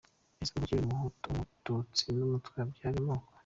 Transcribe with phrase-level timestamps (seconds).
[0.41, 3.29] Ese kuva kera Umuhutu, Umututsi n’Umutwa byari amoko?.